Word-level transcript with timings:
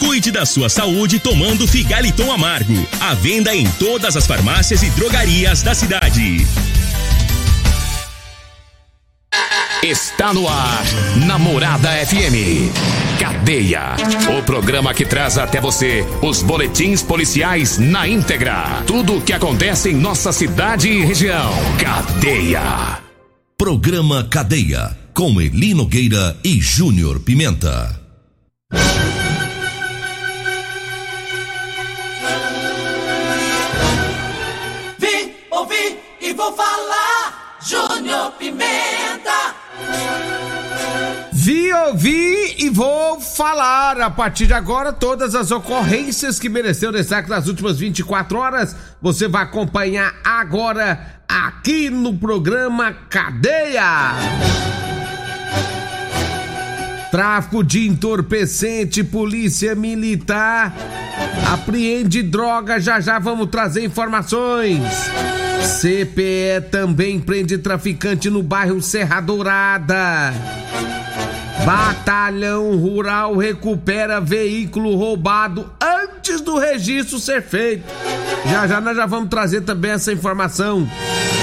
Cuide 0.00 0.32
da 0.32 0.44
sua 0.44 0.68
saúde 0.68 1.20
tomando 1.20 1.68
Figaliton 1.68 2.32
Amargo. 2.32 2.74
A 3.00 3.14
venda 3.14 3.54
em 3.54 3.70
todas 3.72 4.16
as 4.16 4.26
farmácias 4.26 4.82
e 4.82 4.90
drogarias 4.90 5.62
da 5.62 5.74
cidade. 5.74 6.44
Está 9.82 10.34
no 10.34 10.48
ar, 10.48 10.84
Namorada 11.26 11.88
FM. 12.06 12.70
Cadeia. 13.18 13.96
O 14.38 14.42
programa 14.42 14.92
que 14.92 15.04
traz 15.04 15.38
até 15.38 15.60
você 15.60 16.04
os 16.22 16.42
boletins 16.42 17.02
policiais 17.02 17.78
na 17.78 18.08
íntegra. 18.08 18.82
Tudo 18.86 19.16
o 19.16 19.20
que 19.22 19.32
acontece 19.32 19.90
em 19.90 19.94
nossa 19.94 20.32
cidade 20.32 20.88
e 20.88 21.04
região. 21.04 21.52
Cadeia. 21.78 23.00
Programa 23.56 24.24
Cadeia. 24.24 24.96
Com 25.14 25.40
Eli 25.40 25.74
Nogueira 25.74 26.36
e 26.42 26.60
Júnior 26.60 27.20
Pimenta. 27.20 28.00
Vou 36.40 36.52
falar. 36.54 37.58
Júnior 37.60 38.32
Pimenta. 38.32 39.54
Vi, 41.30 41.72
ouvi 41.72 42.56
e 42.58 42.70
vou 42.70 43.20
falar 43.20 44.00
a 44.00 44.10
partir 44.10 44.46
de 44.46 44.54
agora 44.54 44.92
todas 44.92 45.34
as 45.34 45.50
ocorrências 45.50 46.38
que 46.38 46.48
mereceu 46.48 46.90
destaque 46.90 47.28
nas 47.28 47.46
últimas 47.46 47.78
24 47.78 48.38
horas. 48.38 48.74
Você 49.02 49.28
vai 49.28 49.42
acompanhar 49.42 50.14
agora 50.24 51.22
aqui 51.28 51.90
no 51.90 52.16
programa 52.16 52.94
Cadeia. 53.10 54.14
Tráfico 57.10 57.64
de 57.64 57.88
entorpecente, 57.88 59.02
polícia 59.02 59.74
militar 59.74 60.72
apreende 61.52 62.22
droga. 62.22 62.78
Já 62.78 63.00
já 63.00 63.18
vamos 63.18 63.48
trazer 63.50 63.84
informações. 63.84 64.80
CPE 65.80 66.70
também 66.70 67.20
prende 67.20 67.58
traficante 67.58 68.30
no 68.30 68.42
bairro 68.42 68.80
Serra 68.80 69.20
Dourada. 69.20 70.32
Batalhão 71.64 72.76
Rural 72.76 73.36
recupera 73.36 74.20
veículo 74.20 74.96
roubado 74.96 75.70
antes 75.80 76.40
do 76.40 76.58
registro 76.58 77.18
ser 77.18 77.42
feito. 77.42 77.84
Já 78.46 78.66
já 78.66 78.80
nós 78.80 78.96
já 78.96 79.06
vamos 79.06 79.28
trazer 79.28 79.60
também 79.62 79.90
essa 79.92 80.12
informação. 80.12 80.88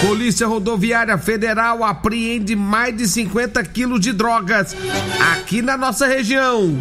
Polícia 0.06 0.48
Rodoviária 0.48 1.18
Federal 1.18 1.84
apreende 1.84 2.56
mais 2.56 2.96
de 2.96 3.08
50 3.08 3.64
quilos 3.66 4.00
de 4.00 4.12
drogas 4.14 4.76
aqui 5.34 5.62
na 5.62 5.78
nossa 5.78 6.08
região. 6.08 6.78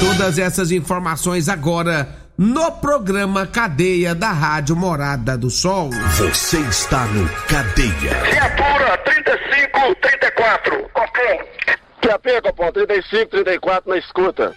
Todas 0.00 0.38
essas 0.38 0.70
informações 0.70 1.48
agora 1.48 2.08
no 2.36 2.72
programa 2.72 3.46
Cadeia 3.46 4.14
da 4.14 4.32
Rádio 4.32 4.74
Morada 4.74 5.36
do 5.36 5.50
Sol. 5.50 5.90
Você 6.16 6.58
está 6.58 7.04
no 7.06 7.28
Cadeia. 7.46 8.14
Viatura 8.24 8.98
3534. 9.04 10.90
Copom. 10.92 11.81
QAP, 12.02 12.42
Copom, 12.42 12.72
35, 12.72 13.30
34 13.30 13.90
na 13.90 13.96
escuta. 13.96 14.52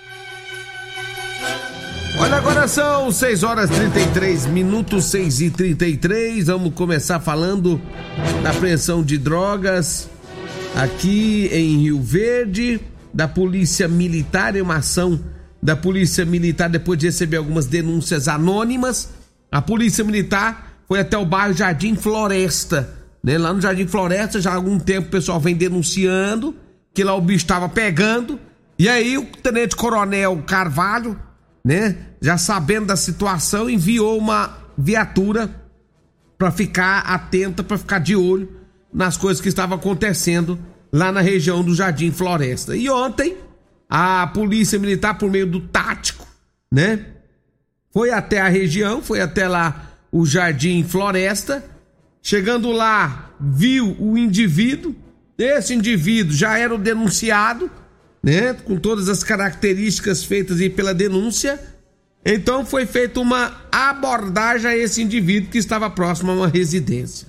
Olha, 2.17 2.37
agora 2.37 2.67
são 2.67 3.11
6 3.11 3.43
horas 3.43 3.69
33 3.69 4.47
minutos, 4.47 5.05
6 5.05 5.41
e 5.41 5.49
33. 5.51 6.47
Vamos 6.47 6.73
começar 6.73 7.19
falando 7.19 7.79
da 8.41 8.49
apreensão 8.49 9.03
de 9.03 9.19
drogas 9.19 10.09
aqui 10.75 11.49
em 11.51 11.83
Rio 11.83 12.01
Verde, 12.01 12.81
da 13.13 13.27
Polícia 13.27 13.87
Militar, 13.87 14.55
em 14.55 14.61
uma 14.61 14.77
ação 14.77 15.19
da 15.61 15.75
Polícia 15.75 16.25
Militar 16.25 16.67
depois 16.67 16.97
de 16.97 17.07
receber 17.07 17.37
algumas 17.37 17.67
denúncias 17.67 18.27
anônimas. 18.27 19.13
A 19.51 19.61
Polícia 19.61 20.03
Militar 20.03 20.79
foi 20.87 21.01
até 21.01 21.17
o 21.17 21.25
bairro 21.25 21.53
Jardim 21.53 21.95
Floresta. 21.95 22.89
Né? 23.23 23.37
Lá 23.37 23.53
no 23.53 23.61
Jardim 23.61 23.87
Floresta, 23.87 24.41
já 24.41 24.51
há 24.51 24.55
algum 24.55 24.79
tempo 24.79 25.07
o 25.07 25.11
pessoal 25.11 25.39
vem 25.39 25.55
denunciando 25.55 26.55
que 26.95 27.03
lá 27.03 27.13
o 27.13 27.21
bicho 27.21 27.43
estava 27.43 27.69
pegando. 27.69 28.39
E 28.79 28.89
aí 28.89 29.17
o 29.17 29.25
Tenente 29.25 29.75
Coronel 29.75 30.41
Carvalho, 30.47 31.19
né, 31.63 31.97
já 32.21 32.37
sabendo 32.37 32.87
da 32.87 32.95
situação, 32.95 33.69
enviou 33.69 34.17
uma 34.17 34.57
viatura 34.77 35.53
para 36.37 36.51
ficar 36.51 36.99
atenta, 36.99 37.63
para 37.63 37.77
ficar 37.77 37.99
de 37.99 38.15
olho 38.15 38.49
nas 38.93 39.17
coisas 39.17 39.41
que 39.41 39.49
estavam 39.49 39.77
acontecendo 39.77 40.57
lá 40.91 41.11
na 41.11 41.21
região 41.21 41.63
do 41.63 41.75
Jardim 41.75 42.11
Floresta. 42.11 42.75
E 42.75 42.89
ontem 42.89 43.37
a 43.89 44.25
Polícia 44.27 44.79
Militar, 44.79 45.17
por 45.17 45.29
meio 45.29 45.45
do 45.45 45.59
tático, 45.59 46.25
né? 46.71 47.05
Foi 47.91 48.11
até 48.11 48.41
a 48.41 48.47
região, 48.47 49.01
foi 49.01 49.21
até 49.21 49.47
lá 49.47 49.93
o 50.11 50.25
Jardim 50.25 50.83
Floresta. 50.83 51.63
Chegando 52.21 52.71
lá, 52.71 53.31
viu 53.39 53.95
o 53.99 54.17
indivíduo. 54.17 54.95
Esse 55.37 55.73
indivíduo 55.73 56.33
já 56.33 56.57
era 56.57 56.73
o 56.73 56.77
denunciado, 56.77 57.69
né? 58.23 58.53
Com 58.53 58.77
todas 58.77 59.09
as 59.09 59.23
características 59.23 60.23
feitas 60.23 60.59
aí 60.59 60.69
pela 60.69 60.93
denúncia. 60.93 61.59
Então 62.25 62.65
foi 62.65 62.85
feita 62.85 63.19
uma 63.19 63.55
abordagem 63.71 64.69
a 64.69 64.77
esse 64.77 65.01
indivíduo 65.01 65.51
que 65.51 65.57
estava 65.57 65.89
próximo 65.89 66.31
a 66.31 66.35
uma 66.35 66.47
residência. 66.47 67.27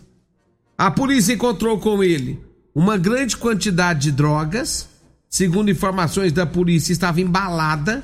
A 0.78 0.90
polícia 0.90 1.32
encontrou 1.32 1.78
com 1.78 2.02
ele 2.02 2.40
uma 2.74 2.96
grande 2.96 3.36
quantidade 3.36 4.00
de 4.00 4.12
drogas 4.12 4.88
segundo 5.28 5.70
informações 5.70 6.32
da 6.32 6.46
polícia, 6.46 6.92
estava 6.92 7.20
embalada, 7.20 8.02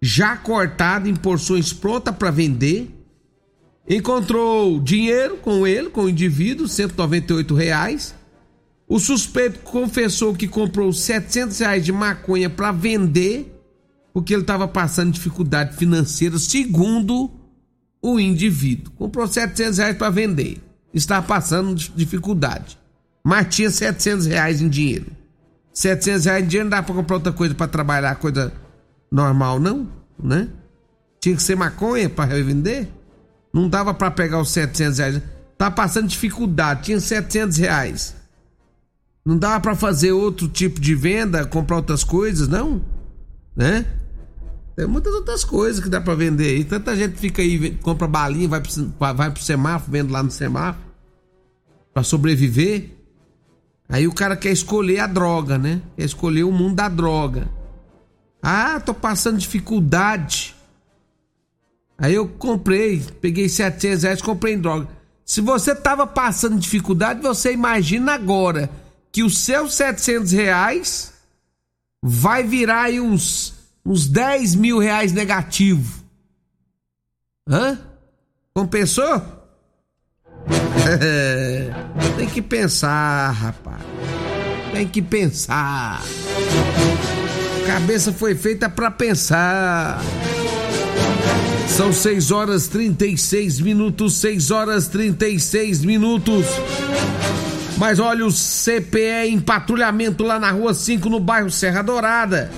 já 0.00 0.36
cortada 0.36 1.08
em 1.08 1.16
porções 1.16 1.72
pronta 1.72 2.12
para 2.12 2.30
vender. 2.30 2.88
Encontrou 3.88 4.80
dinheiro 4.80 5.36
com 5.38 5.66
ele, 5.66 5.90
com 5.90 6.02
o 6.02 6.08
indivíduo, 6.08 6.68
198 6.68 7.54
reais. 7.54 8.14
O 8.90 8.98
suspeito 8.98 9.60
confessou 9.60 10.34
que 10.34 10.48
comprou 10.48 10.92
700 10.92 11.60
reais 11.60 11.84
de 11.84 11.92
maconha 11.92 12.50
para 12.50 12.72
vender, 12.72 13.56
porque 14.12 14.34
ele 14.34 14.42
estava 14.42 14.66
passando 14.66 15.12
dificuldade 15.12 15.76
financeira, 15.76 16.36
segundo 16.40 17.30
o 18.02 18.18
indivíduo. 18.18 18.92
Comprou 18.94 19.28
700 19.28 19.78
reais 19.78 19.96
para 19.96 20.10
vender, 20.10 20.58
estava 20.92 21.24
passando 21.24 21.72
dificuldade, 21.72 22.76
mas 23.22 23.54
tinha 23.54 23.70
700 23.70 24.26
reais 24.26 24.60
em 24.60 24.68
dinheiro. 24.68 25.06
700 25.72 26.24
reais 26.24 26.44
em 26.44 26.48
dinheiro 26.48 26.68
não 26.68 26.76
dá 26.76 26.82
pra 26.82 26.92
comprar 26.92 27.14
outra 27.14 27.32
coisa 27.32 27.54
pra 27.54 27.68
trabalhar, 27.68 28.16
coisa 28.16 28.52
normal, 29.08 29.60
não, 29.60 29.88
né? 30.20 30.48
Tinha 31.20 31.36
que 31.36 31.42
ser 31.44 31.54
maconha 31.54 32.10
pra 32.10 32.24
revender? 32.24 32.88
Não 33.54 33.68
dava 33.68 33.94
pra 33.94 34.10
pegar 34.10 34.40
os 34.40 34.50
700 34.50 34.98
reais. 34.98 35.22
Tá 35.56 35.70
passando 35.70 36.08
dificuldade, 36.08 36.86
tinha 36.86 36.98
700 36.98 37.56
reais. 37.56 38.19
Não 39.24 39.36
dava 39.36 39.60
pra 39.60 39.76
fazer 39.76 40.12
outro 40.12 40.48
tipo 40.48 40.80
de 40.80 40.94
venda, 40.94 41.44
comprar 41.44 41.76
outras 41.76 42.02
coisas, 42.02 42.48
não? 42.48 42.82
Né? 43.54 43.86
Tem 44.74 44.86
muitas 44.86 45.12
outras 45.12 45.44
coisas 45.44 45.82
que 45.82 45.90
dá 45.90 46.00
pra 46.00 46.14
vender 46.14 46.48
aí. 46.48 46.64
Tanta 46.64 46.96
gente 46.96 47.18
fica 47.18 47.42
aí, 47.42 47.72
compra 47.82 48.08
balinha, 48.08 48.48
vai 48.48 48.60
pro, 48.60 49.14
vai 49.14 49.30
pro 49.30 49.42
semáforo, 49.42 49.92
vende 49.92 50.10
lá 50.10 50.22
no 50.22 50.30
semáforo. 50.30 50.86
Pra 51.92 52.02
sobreviver. 52.02 52.96
Aí 53.88 54.06
o 54.06 54.14
cara 54.14 54.36
quer 54.36 54.52
escolher 54.52 55.00
a 55.00 55.06
droga, 55.06 55.58
né? 55.58 55.82
Quer 55.96 56.04
escolher 56.04 56.44
o 56.44 56.52
mundo 56.52 56.76
da 56.76 56.88
droga. 56.88 57.48
Ah, 58.42 58.80
tô 58.80 58.94
passando 58.94 59.36
dificuldade. 59.36 60.56
Aí 61.98 62.14
eu 62.14 62.26
comprei, 62.26 63.04
peguei 63.20 63.48
700 63.48 64.02
reais, 64.04 64.22
comprei 64.22 64.54
em 64.54 64.60
droga. 64.60 64.88
Se 65.26 65.42
você 65.42 65.74
tava 65.74 66.06
passando 66.06 66.58
dificuldade, 66.58 67.20
você 67.20 67.52
imagina 67.52 68.14
agora 68.14 68.70
que 69.12 69.22
os 69.22 69.38
seus 69.38 69.74
700 69.74 70.32
reais 70.32 71.12
vai 72.02 72.42
virar 72.42 72.82
aí 72.82 73.00
uns, 73.00 73.54
uns 73.84 74.06
10 74.06 74.54
mil 74.54 74.78
reais 74.78 75.12
negativo. 75.12 76.02
Hã? 77.48 77.78
Compensou? 78.54 79.22
Tem 82.16 82.28
que 82.28 82.40
pensar, 82.40 83.30
rapaz. 83.30 83.82
Tem 84.72 84.86
que 84.86 85.02
pensar. 85.02 86.02
Cabeça 87.66 88.12
foi 88.12 88.34
feita 88.34 88.68
para 88.68 88.90
pensar. 88.90 90.00
São 91.68 91.92
6 91.92 92.30
horas 92.30 92.68
36 92.68 93.60
minutos, 93.60 94.14
6 94.14 94.50
horas 94.50 94.88
36 94.88 95.84
minutos. 95.84 96.46
Mas 97.80 97.98
olha 97.98 98.26
o 98.26 98.30
CPE 98.30 99.30
em 99.30 99.40
patrulhamento 99.40 100.22
lá 100.22 100.38
na 100.38 100.50
rua 100.50 100.74
5, 100.74 101.08
no 101.08 101.18
bairro 101.18 101.50
Serra 101.50 101.80
Dourada. 101.80 102.50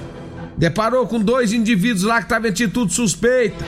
Deparou 0.59 1.07
com 1.07 1.21
dois 1.21 1.53
indivíduos 1.53 2.03
lá 2.03 2.17
que 2.17 2.25
estavam 2.25 2.49
em 2.49 2.51
atitude 2.51 2.93
suspeita. 2.93 3.65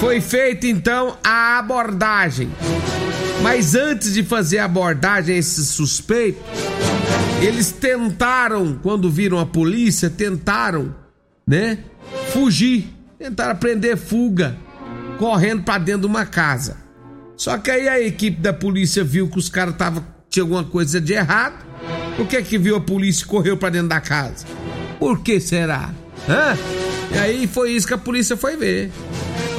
Foi 0.00 0.20
feita 0.20 0.66
então 0.66 1.16
a 1.22 1.60
abordagem. 1.60 2.50
Mas 3.40 3.76
antes 3.76 4.14
de 4.14 4.24
fazer 4.24 4.58
a 4.58 4.64
abordagem 4.64 5.36
a 5.36 5.38
esse 5.38 5.64
suspeito, 5.64 6.42
eles 7.40 7.70
tentaram, 7.70 8.80
quando 8.82 9.08
viram 9.08 9.38
a 9.38 9.46
polícia, 9.46 10.10
tentaram, 10.10 10.92
né, 11.46 11.78
fugir, 12.32 12.92
tentaram 13.16 13.54
prender 13.54 13.96
fuga, 13.96 14.56
correndo 15.20 15.62
para 15.62 15.78
dentro 15.78 16.00
de 16.00 16.06
uma 16.08 16.26
casa. 16.26 16.78
Só 17.36 17.56
que 17.58 17.70
aí 17.70 17.88
a 17.88 18.00
equipe 18.00 18.40
da 18.40 18.52
polícia 18.52 19.04
viu 19.04 19.28
que 19.28 19.38
os 19.38 19.48
caras 19.48 19.74
estavam 19.74 20.11
tinha 20.32 20.42
alguma 20.42 20.64
coisa 20.64 20.98
de 20.98 21.12
errado. 21.12 21.62
Por 22.16 22.26
que 22.26 22.42
que 22.42 22.56
viu 22.56 22.74
a 22.74 22.80
polícia 22.80 23.22
e 23.22 23.26
correu 23.26 23.56
para 23.56 23.68
dentro 23.68 23.88
da 23.88 24.00
casa? 24.00 24.46
Por 24.98 25.20
que 25.20 25.38
será? 25.38 25.94
Hã? 26.26 26.56
E 27.14 27.18
aí 27.18 27.46
foi 27.46 27.72
isso 27.72 27.86
que 27.86 27.92
a 27.92 27.98
polícia 27.98 28.34
foi 28.34 28.56
ver. 28.56 28.90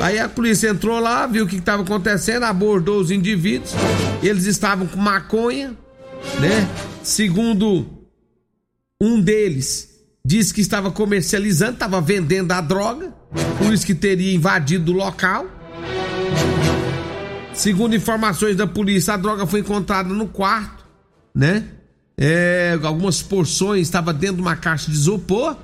Aí 0.02 0.18
a 0.18 0.28
polícia 0.28 0.70
entrou 0.70 1.00
lá, 1.00 1.28
viu 1.28 1.46
o 1.46 1.48
que 1.48 1.58
estava 1.58 1.84
acontecendo, 1.84 2.44
abordou 2.44 3.00
os 3.00 3.12
indivíduos. 3.12 3.72
Eles 4.24 4.46
estavam 4.46 4.88
com 4.88 5.00
maconha, 5.00 5.78
né? 6.40 6.68
Segundo 7.04 7.86
um 9.00 9.22
deles, 9.22 9.90
disse 10.26 10.52
que 10.52 10.62
estava 10.62 10.92
comercializando, 10.92 11.74
estava 11.74 12.02
vendendo 12.02 12.52
a 12.52 12.62
droga, 12.62 13.14
por 13.60 13.72
isso 13.72 13.86
que 13.86 13.94
teria 13.94 14.34
invadido 14.34 14.92
o 14.92 14.96
local. 14.96 15.46
Segundo 17.54 17.96
informações 17.96 18.56
da 18.56 18.66
polícia, 18.66 19.14
a 19.14 19.18
droga 19.18 19.46
foi 19.46 19.60
encontrada 19.60 20.10
no 20.10 20.28
quarto, 20.28 20.84
né? 21.34 21.68
É, 22.18 22.78
algumas 22.84 23.22
porções 23.22 23.82
estavam 23.82 24.14
dentro 24.14 24.38
de 24.38 24.42
uma 24.42 24.56
caixa 24.56 24.90
de 24.90 24.98
isopor, 24.98 25.56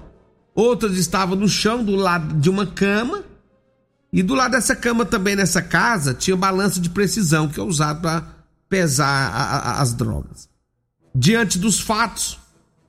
outras 0.54 0.98
estavam 0.98 1.36
no 1.36 1.48
chão 1.48 1.84
do 1.84 1.96
lado 1.96 2.40
de 2.40 2.50
uma 2.50 2.66
cama. 2.66 3.24
E 4.12 4.24
do 4.24 4.34
lado 4.34 4.52
dessa 4.52 4.76
cama 4.76 5.06
também 5.06 5.36
nessa 5.36 5.62
casa 5.62 6.14
tinha 6.14 6.36
balança 6.36 6.80
de 6.80 6.90
precisão 6.90 7.48
que 7.48 7.60
é 7.60 7.64
usado 7.64 8.02
para 8.02 8.24
pesar 8.68 9.32
a, 9.32 9.44
a, 9.44 9.82
as 9.82 9.94
drogas. 9.94 10.50
Diante 11.14 11.60
dos 11.60 11.80
fatos, 11.80 12.40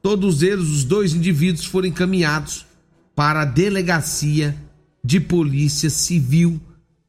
todos 0.03 0.43
eles, 0.43 0.69
os 0.69 0.85
dois 0.85 1.15
indivíduos, 1.15 1.65
foram 1.65 1.89
encaminhados 1.89 2.67
para 3.15 3.43
a 3.43 3.47
delegacia 3.47 4.57
de 5.05 5.21
polícia 5.21 5.91
civil, 5.91 6.61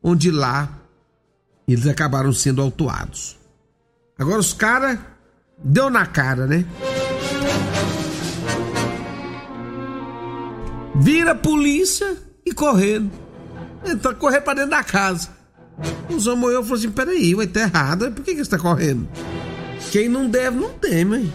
onde 0.03 0.31
lá 0.31 0.80
eles 1.73 1.87
acabaram 1.87 2.33
sendo 2.33 2.61
autuados. 2.61 3.37
Agora 4.17 4.39
os 4.39 4.53
caras 4.53 4.99
deu 5.63 5.89
na 5.89 6.05
cara, 6.05 6.45
né? 6.45 6.65
Vira 10.95 11.31
a 11.31 11.35
polícia 11.35 12.17
e 12.45 12.53
correndo. 12.53 13.11
Então 13.85 14.13
correr 14.13 14.41
para 14.41 14.55
dentro 14.55 14.71
da 14.71 14.83
casa. 14.83 15.29
Homens 16.09 16.25
eu 16.27 16.63
falou 16.63 16.73
assim: 16.73 16.91
peraí, 16.91 17.33
vai 17.33 17.45
estar 17.45 17.61
errado. 17.61 18.11
Por 18.11 18.23
que, 18.23 18.31
que 18.31 18.37
você 18.37 18.41
está 18.41 18.59
correndo? 18.59 19.07
Quem 19.91 20.07
não 20.07 20.29
deve, 20.29 20.57
não 20.57 20.69
teme, 20.69 21.17
hein? 21.17 21.33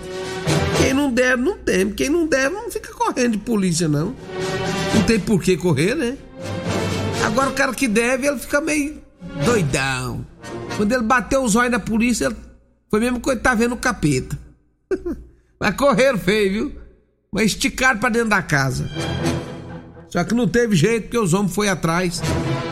Quem 0.80 0.94
não 0.94 1.10
deve, 1.10 1.42
não 1.42 1.58
teme. 1.58 1.92
Quem 1.94 2.08
não 2.08 2.26
deve, 2.26 2.54
não 2.54 2.70
fica 2.70 2.92
correndo 2.92 3.32
de 3.32 3.38
polícia, 3.38 3.88
não. 3.88 4.14
Não 4.94 5.02
tem 5.04 5.18
por 5.18 5.42
que 5.42 5.56
correr, 5.56 5.94
né? 5.94 6.16
Agora 7.24 7.50
o 7.50 7.54
cara 7.54 7.74
que 7.74 7.88
deve, 7.88 8.28
ele 8.28 8.38
fica 8.38 8.60
meio 8.60 9.02
doidão. 9.44 10.26
Quando 10.76 10.92
ele 10.92 11.02
bateu 11.02 11.42
os 11.42 11.56
olhos 11.56 11.72
na 11.72 11.78
polícia, 11.78 12.34
foi 12.90 13.00
mesmo 13.00 13.20
que 13.20 13.30
ele 13.30 13.40
tá 13.40 13.54
vendo 13.54 13.72
o 13.72 13.78
capeta. 13.78 14.38
Mas 15.60 15.74
correram 15.74 16.18
feio, 16.18 16.52
viu? 16.52 16.72
Mas 17.32 17.46
esticaram 17.46 17.98
pra 17.98 18.08
dentro 18.08 18.30
da 18.30 18.42
casa. 18.42 18.88
Só 20.08 20.22
que 20.22 20.34
não 20.34 20.46
teve 20.46 20.76
jeito, 20.76 21.04
porque 21.04 21.18
os 21.18 21.34
homens 21.34 21.54
foram 21.54 21.72
atrás. 21.72 22.20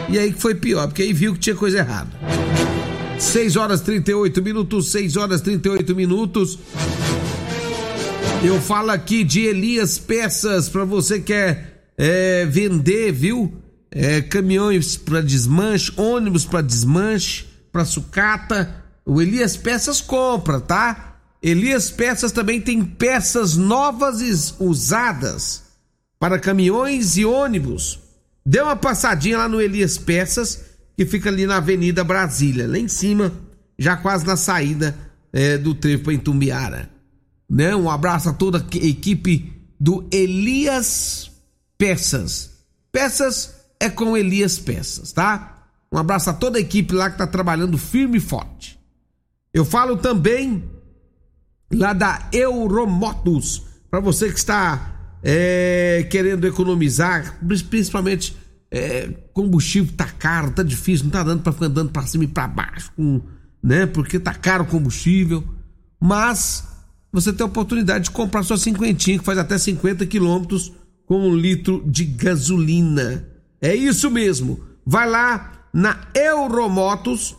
E 0.08 0.18
aí 0.18 0.32
que 0.32 0.40
foi 0.40 0.54
pior, 0.54 0.86
porque 0.86 1.02
aí 1.02 1.12
viu 1.12 1.34
que 1.34 1.40
tinha 1.40 1.56
coisa 1.56 1.78
errada. 1.78 2.10
6 3.18 3.56
horas 3.56 3.80
38 3.80 4.42
minutos, 4.42 4.90
6 4.90 5.16
horas 5.16 5.40
38 5.40 5.94
minutos. 5.94 6.58
Eu 8.42 8.60
falo 8.60 8.90
aqui 8.90 9.24
de 9.24 9.40
Elias 9.40 9.98
Peças, 9.98 10.68
para 10.68 10.84
você 10.84 11.18
que 11.18 11.26
quer 11.26 11.86
é, 11.96 12.44
vender, 12.44 13.12
viu? 13.12 13.52
É, 13.94 14.20
caminhões 14.20 14.96
para 14.96 15.20
desmanche, 15.20 15.92
ônibus 15.96 16.44
para 16.44 16.60
desmanche, 16.60 17.46
para 17.70 17.84
sucata. 17.84 18.84
O 19.06 19.22
Elias 19.22 19.56
Peças 19.56 20.00
compra, 20.00 20.60
tá? 20.60 21.20
Elias 21.40 21.90
Peças 21.90 22.32
também 22.32 22.60
tem 22.60 22.84
peças 22.84 23.54
novas 23.54 24.20
e 24.20 24.62
usadas 24.62 25.62
para 26.18 26.38
caminhões 26.38 27.16
e 27.16 27.24
ônibus. 27.24 28.00
Dê 28.44 28.60
uma 28.60 28.74
passadinha 28.74 29.38
lá 29.38 29.48
no 29.48 29.60
Elias 29.60 29.96
Peças, 29.96 30.64
que 30.96 31.06
fica 31.06 31.28
ali 31.28 31.46
na 31.46 31.58
Avenida 31.58 32.02
Brasília, 32.02 32.66
lá 32.66 32.78
em 32.78 32.88
cima, 32.88 33.32
já 33.78 33.96
quase 33.96 34.26
na 34.26 34.36
saída 34.36 34.96
é, 35.32 35.56
do 35.56 35.74
trevo 35.74 36.04
para 36.04 36.14
Itumbiara. 36.14 36.90
Né? 37.48 37.76
Um 37.76 37.90
abraço 37.90 38.28
a 38.28 38.32
toda 38.32 38.58
a 38.58 38.76
equipe 38.76 39.52
do 39.78 40.08
Elias 40.10 41.30
Peças. 41.76 42.50
Peças 42.90 43.54
é 43.84 43.90
com 43.90 44.16
Elias 44.16 44.58
Peças, 44.58 45.12
tá? 45.12 45.68
Um 45.92 45.98
abraço 45.98 46.30
a 46.30 46.32
toda 46.32 46.58
a 46.58 46.60
equipe 46.60 46.94
lá 46.94 47.10
que 47.10 47.18
tá 47.18 47.26
trabalhando 47.26 47.76
firme 47.78 48.18
e 48.18 48.20
forte. 48.20 48.78
Eu 49.52 49.64
falo 49.64 49.96
também 49.96 50.64
lá 51.72 51.92
da 51.92 52.28
Euromotos, 52.32 53.62
para 53.90 54.00
você 54.00 54.30
que 54.30 54.38
está 54.38 55.18
é, 55.22 56.06
querendo 56.10 56.46
economizar, 56.46 57.38
principalmente 57.68 58.36
é, 58.70 59.08
combustível 59.32 59.94
tá 59.96 60.06
caro, 60.06 60.50
tá 60.50 60.62
difícil, 60.62 61.04
não 61.04 61.12
tá 61.12 61.22
dando 61.22 61.42
para 61.42 61.52
ficar 61.52 61.66
andando 61.66 61.90
para 61.90 62.06
cima 62.06 62.24
e 62.24 62.28
para 62.28 62.48
baixo, 62.48 62.90
com, 62.96 63.20
né? 63.62 63.86
Porque 63.86 64.18
tá 64.18 64.34
caro 64.34 64.64
o 64.64 64.66
combustível. 64.66 65.44
Mas 66.00 66.66
você 67.12 67.32
tem 67.32 67.44
a 67.44 67.48
oportunidade 67.48 68.04
de 68.04 68.10
comprar 68.10 68.42
sua 68.42 68.56
cinquentinha, 68.56 69.18
que 69.18 69.24
faz 69.24 69.38
até 69.38 69.56
50 69.56 70.04
quilômetros 70.06 70.72
com 71.06 71.28
um 71.28 71.36
litro 71.36 71.84
de 71.86 72.04
gasolina. 72.04 73.33
É 73.64 73.74
isso 73.74 74.10
mesmo. 74.10 74.60
Vai 74.84 75.08
lá 75.08 75.52
na 75.72 75.96
Euromotos, 76.14 77.34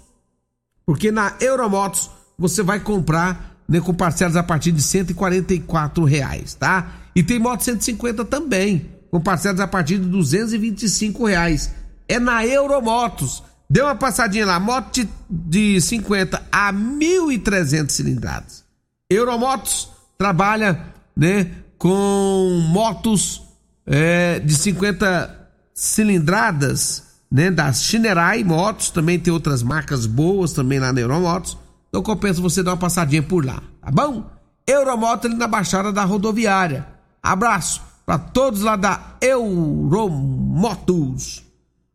porque 0.84 1.12
na 1.12 1.36
Euromotos 1.40 2.10
você 2.36 2.64
vai 2.64 2.80
comprar 2.80 3.62
né, 3.70 3.80
com 3.80 3.94
parcelas 3.94 4.36
a 4.36 4.42
partir 4.42 4.72
de 4.72 4.82
144 4.82 6.04
reais, 6.04 6.56
tá? 6.56 6.94
E 7.16 7.22
tem 7.22 7.38
moto 7.38 7.62
150 7.62 8.26
também, 8.26 8.90
com 9.12 9.22
parcelas 9.22 9.60
a 9.60 9.68
partir 9.68 10.00
de 10.00 10.08
225 10.08 11.28
reais. 11.28 11.72
É 12.08 12.20
na 12.20 12.44
Euromotos. 12.44 13.44
Dê 13.70 13.84
uma 13.84 13.96
passadinha 13.96 14.48
lá, 14.48 14.60
moto 14.60 14.96
de, 14.96 15.08
de 15.30 15.80
50 15.80 16.42
a 16.52 16.74
1.300 16.74 17.90
cilindradas. 17.92 18.66
Euromotos 19.08 19.92
trabalha, 20.18 20.88
né, 21.16 21.52
com 21.78 22.68
motos 22.72 23.44
é, 23.86 24.40
de 24.40 24.56
50 24.56 25.45
cilindradas, 25.76 27.04
né, 27.30 27.52
da 27.52 27.74
Shinerai 27.74 28.46
Motos, 28.46 28.90
também 28.90 29.20
tem 29.20 29.34
outras 29.34 29.62
marcas 29.62 30.06
boas 30.06 30.54
também 30.54 30.80
lá 30.80 30.94
na 30.94 31.02
Euromotos. 31.02 31.58
Então 31.90 32.02
compensa 32.02 32.40
você 32.42 32.64
dar 32.64 32.72
uma 32.72 32.78
passadinha 32.78 33.22
por 33.22 33.46
lá, 33.46 33.62
tá 33.82 33.92
bom? 33.92 34.32
Euromoto 34.66 35.28
ali 35.28 35.36
na 35.36 35.48
Baixada 35.48 35.92
da 35.92 36.06
Rodoviária. 36.06 36.88
Abraço 37.22 37.82
para 38.06 38.18
todos 38.18 38.62
lá 38.62 38.78
da 38.78 39.18
Euromotos. 39.22 41.44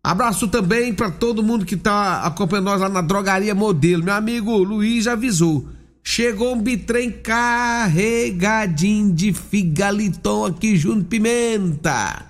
Abraço 0.02 0.48
também 0.48 0.94
para 0.94 1.10
todo 1.10 1.42
mundo 1.42 1.66
que 1.66 1.76
tá 1.76 2.22
acompanhando 2.22 2.66
nós 2.66 2.80
lá 2.80 2.88
na 2.88 3.00
Drogaria 3.00 3.52
Modelo. 3.54 4.04
Meu 4.04 4.14
amigo 4.14 4.56
Luiz 4.58 5.04
já 5.04 5.12
avisou. 5.12 5.68
Chegou 6.02 6.54
um 6.54 6.60
bitrem 6.60 7.12
carregadinho 7.12 9.12
de 9.12 9.32
figaliton 9.32 10.46
aqui 10.46 10.76
junto 10.76 11.04
pimenta. 11.04 12.24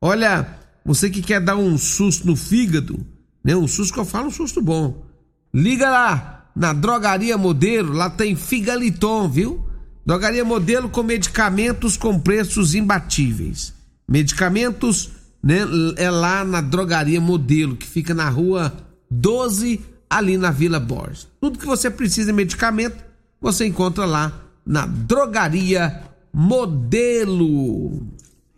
Olha, 0.00 0.57
você 0.88 1.10
que 1.10 1.20
quer 1.20 1.38
dar 1.38 1.54
um 1.54 1.76
susto 1.76 2.26
no 2.26 2.34
fígado, 2.34 3.06
né? 3.44 3.54
Um 3.54 3.68
susto 3.68 3.92
que 3.92 4.00
eu 4.00 4.06
falo, 4.06 4.28
um 4.28 4.30
susto 4.30 4.62
bom. 4.62 5.04
Liga 5.52 5.90
lá 5.90 6.50
na 6.56 6.72
Drogaria 6.72 7.36
Modelo, 7.36 7.92
lá 7.92 8.08
tem 8.08 8.34
Figaliton, 8.34 9.28
viu? 9.28 9.68
Drogaria 10.06 10.46
Modelo 10.46 10.88
com 10.88 11.02
medicamentos 11.02 11.98
com 11.98 12.18
preços 12.18 12.74
imbatíveis. 12.74 13.74
Medicamentos, 14.08 15.10
né? 15.42 15.58
É 15.98 16.10
lá 16.10 16.42
na 16.42 16.62
Drogaria 16.62 17.20
Modelo, 17.20 17.76
que 17.76 17.86
fica 17.86 18.14
na 18.14 18.30
rua 18.30 18.72
12, 19.10 19.82
ali 20.08 20.38
na 20.38 20.50
Vila 20.50 20.80
Borges. 20.80 21.28
Tudo 21.38 21.58
que 21.58 21.66
você 21.66 21.90
precisa 21.90 22.28
de 22.28 22.32
medicamento, 22.32 23.04
você 23.38 23.66
encontra 23.66 24.06
lá 24.06 24.32
na 24.64 24.86
Drogaria 24.86 26.02
Modelo. 26.32 28.06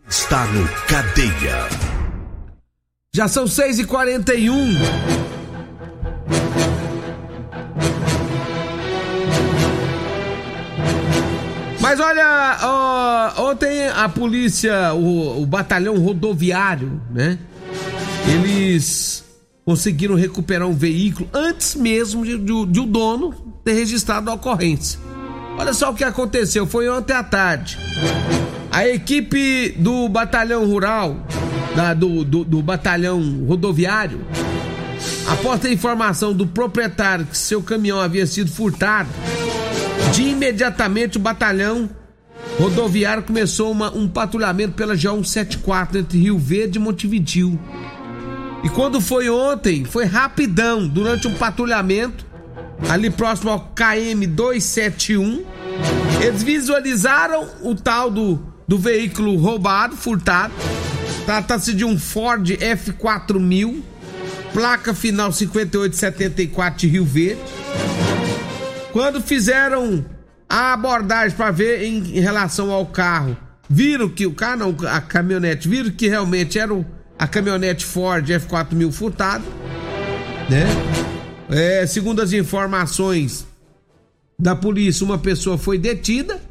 Está 0.07 0.45
no 0.45 0.65
Cadeia. 0.87 1.90
Já 3.13 3.27
são 3.27 3.45
6 3.45 3.79
e 3.79 3.83
41 3.83 4.55
Mas 11.81 11.99
olha, 11.99 12.57
ó, 12.63 13.51
ontem 13.51 13.89
a 13.89 14.07
polícia, 14.07 14.93
o, 14.93 15.41
o, 15.41 15.45
batalhão 15.45 15.97
rodoviário, 15.99 17.01
né? 17.11 17.37
Eles 18.29 19.25
conseguiram 19.65 20.15
recuperar 20.15 20.65
um 20.65 20.73
veículo 20.73 21.27
antes 21.33 21.75
mesmo 21.75 22.23
de, 22.23 22.37
de, 22.37 22.65
de 22.65 22.79
o 22.79 22.85
dono 22.85 23.33
ter 23.65 23.73
registrado 23.73 24.31
a 24.31 24.35
ocorrência. 24.35 24.97
Olha 25.57 25.73
só 25.73 25.91
o 25.91 25.93
que 25.93 26.05
aconteceu, 26.05 26.65
foi 26.65 26.87
ontem 26.87 27.11
à 27.11 27.23
tarde. 27.23 27.77
A 28.71 28.87
equipe 28.87 29.75
do 29.77 30.07
batalhão 30.07 30.65
rural, 30.65 31.17
da, 31.75 31.93
do, 31.93 32.23
do, 32.23 32.43
do 32.43 32.61
batalhão 32.61 33.45
rodoviário, 33.45 34.21
após 35.27 35.63
a 35.65 35.71
informação 35.71 36.33
do 36.33 36.45
proprietário 36.45 37.25
que 37.25 37.37
seu 37.37 37.61
caminhão 37.61 37.99
havia 37.99 38.25
sido 38.25 38.51
furtado, 38.51 39.09
de 40.13 40.23
imediatamente 40.23 41.17
o 41.17 41.21
batalhão 41.21 41.89
rodoviário 42.59 43.23
começou 43.23 43.71
uma, 43.71 43.95
um 43.95 44.07
patrulhamento 44.07 44.73
pela 44.73 44.95
G174 44.95 45.95
entre 45.95 46.17
Rio 46.17 46.37
Verde 46.37 46.77
e 46.77 46.81
Montevidil. 46.81 47.59
E 48.63 48.69
quando 48.69 49.01
foi 49.01 49.29
ontem, 49.29 49.85
foi 49.85 50.05
rapidão, 50.05 50.87
durante 50.87 51.27
um 51.27 51.33
patrulhamento, 51.33 52.25
ali 52.89 53.09
próximo 53.09 53.49
ao 53.49 53.59
KM 53.75 54.27
271, 54.27 55.43
eles 56.21 56.43
visualizaram 56.43 57.47
o 57.63 57.73
tal 57.73 58.11
do, 58.11 58.39
do 58.67 58.77
veículo 58.77 59.35
roubado, 59.37 59.95
furtado. 59.95 60.53
Trata-se 61.25 61.73
de 61.73 61.85
um 61.85 61.97
Ford 61.97 62.47
F4000, 62.47 63.81
placa 64.53 64.93
final 64.93 65.31
5874 65.31 66.79
de 66.79 66.87
Rio 66.87 67.05
Verde. 67.05 67.41
Quando 68.91 69.21
fizeram 69.21 70.05
a 70.49 70.73
abordagem 70.73 71.35
para 71.37 71.51
ver 71.51 71.83
em, 71.83 72.01
relação 72.19 72.71
ao 72.71 72.85
carro, 72.85 73.37
viram 73.69 74.09
que 74.09 74.25
o 74.25 74.33
carro, 74.33 74.57
não, 74.57 74.89
a 74.89 74.99
caminhonete, 74.99 75.69
viram 75.69 75.91
que 75.91 76.09
realmente 76.09 76.59
era 76.59 76.85
a 77.17 77.27
caminhonete 77.27 77.85
Ford 77.85 78.27
F4000 78.27 78.91
furtada, 78.91 79.43
né? 80.49 80.65
É, 81.49 81.85
segundo 81.85 82.21
as 82.21 82.33
informações 82.33 83.45
da 84.37 84.55
polícia, 84.55 85.05
uma 85.05 85.17
pessoa 85.17 85.57
foi 85.57 85.77
detida 85.77 86.41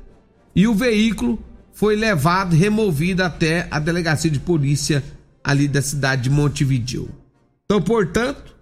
e 0.55 0.67
o 0.67 0.75
veículo 0.75 1.43
foi 1.73 1.97
levado, 1.97 2.55
removido 2.55 3.23
até 3.23 3.67
a 3.71 3.79
delegacia 3.79 4.31
de 4.31 4.39
polícia 4.39 5.03
ali 5.43 5.67
da 5.67 5.81
cidade 5.81 6.23
de 6.23 6.31
Montevideo. 6.31 7.09
Então, 7.65 7.81
portanto, 7.81 8.55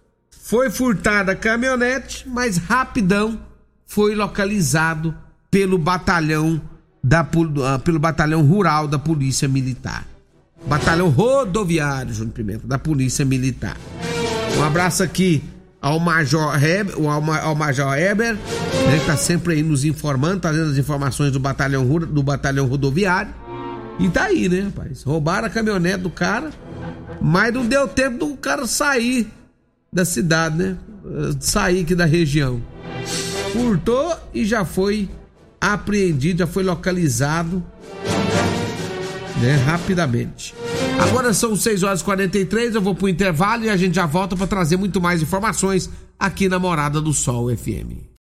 foi 0.42 0.70
furtada 0.70 1.32
a 1.32 1.36
caminhonete, 1.36 2.28
mas 2.28 2.56
rapidão 2.56 3.40
foi 3.86 4.14
localizado 4.14 5.14
pelo 5.50 5.78
batalhão 5.78 6.60
da, 7.02 7.20
ah, 7.20 7.78
pelo 7.78 7.98
batalhão 7.98 8.42
rural 8.42 8.86
da 8.86 8.98
Polícia 8.98 9.48
Militar. 9.48 10.06
Batalhão 10.66 11.08
rodoviário, 11.08 12.12
Júnior 12.12 12.34
Pimenta, 12.34 12.66
da 12.66 12.78
Polícia 12.78 13.24
Militar. 13.24 13.76
Um 14.58 14.62
abraço 14.62 15.02
aqui 15.02 15.42
ao 15.80 16.00
Major 16.00 16.62
Heber, 16.62 16.94
ao, 17.06 17.54
Major 17.54 17.96
Heber, 17.96 18.34
né, 18.34 18.98
que 19.00 19.06
tá 19.06 19.16
sempre 19.16 19.54
aí 19.54 19.62
nos 19.62 19.84
informando, 19.84 20.40
trazendo 20.40 20.66
tá 20.66 20.72
as 20.72 20.78
informações 20.78 21.32
do 21.32 21.38
batalhão, 21.38 21.86
do 21.86 22.22
batalhão 22.22 22.66
rodoviário. 22.66 23.32
E 23.98 24.08
tá 24.08 24.24
aí, 24.24 24.48
né, 24.48 24.60
rapaz? 24.60 25.02
Roubaram 25.02 25.46
a 25.46 25.50
caminhonete 25.50 25.98
do 25.98 26.10
cara, 26.10 26.50
mas 27.20 27.52
não 27.52 27.66
deu 27.66 27.86
tempo 27.88 28.18
do 28.18 28.36
cara 28.36 28.66
sair 28.66 29.28
da 29.92 30.04
cidade, 30.04 30.56
né? 30.56 30.76
Sair 31.40 31.82
aqui 31.82 31.94
da 31.94 32.04
região 32.04 32.62
furtou 33.52 34.16
e 34.32 34.44
já 34.44 34.64
foi 34.64 35.08
apreendido, 35.60 36.40
já 36.40 36.46
foi 36.46 36.62
localizado 36.62 37.62
né, 39.40 39.56
rapidamente. 39.66 40.54
Agora 41.00 41.32
são 41.32 41.54
6 41.54 41.82
horas 41.82 42.00
e 42.00 42.04
43, 42.04 42.74
eu 42.74 42.82
vou 42.82 42.94
pro 42.94 43.08
intervalo 43.08 43.64
e 43.64 43.70
a 43.70 43.76
gente 43.76 43.94
já 43.94 44.06
volta 44.06 44.36
para 44.36 44.46
trazer 44.46 44.76
muito 44.76 45.00
mais 45.00 45.22
informações 45.22 45.88
aqui 46.18 46.48
na 46.48 46.58
Morada 46.58 47.00
do 47.00 47.12
Sol 47.12 47.48
FM. 47.56 48.18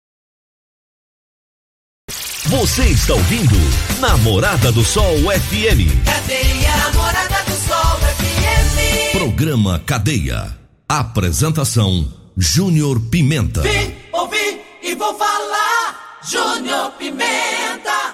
Você 2.45 2.83
está 2.83 3.13
ouvindo 3.13 3.55
Namorada 3.99 4.71
do 4.71 4.83
Sol 4.83 5.15
FM. 5.17 6.05
Cadeia 6.05 6.91
Morada 6.93 7.43
do 7.45 7.55
Sol 7.55 7.97
FM. 8.17 9.17
Programa 9.17 9.79
Cadeia. 9.79 10.57
Apresentação 10.87 12.11
Júnior 12.37 12.99
Pimenta. 13.09 13.61
Vim, 13.61 13.95
ouvi 14.11 14.61
e 14.83 14.93
vou 14.93 15.17
falar 15.17 16.19
Júnior 16.23 16.91
Pimenta. 16.99 18.13